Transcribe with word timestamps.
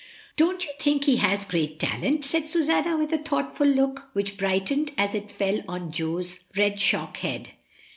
"Don't 0.35 0.65
you 0.65 0.71
think 0.79 1.03
he 1.03 1.17
has 1.17 1.45
great 1.45 1.79
talent?" 1.79 2.25
said 2.25 2.49
Susanna, 2.49 2.97
with 2.97 3.13
a 3.13 3.19
thoughtful 3.19 3.67
look, 3.67 4.09
which 4.13 4.35
brightened 4.35 4.91
as 4.97 5.13
it 5.13 5.29
fell 5.29 5.59
on 5.67 5.91
Jo's 5.91 6.45
red 6.57 6.81
shock 6.81 7.17
head. 7.17 7.49